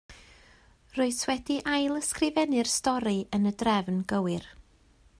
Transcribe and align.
Rwyt 0.95 1.19
wedi 1.31 1.57
ail 1.75 1.99
ysgrifennu'r 1.99 2.73
stori 2.79 3.17
yn 3.39 3.49
y 3.51 3.55
drefn 3.63 4.05
gywir 4.15 4.53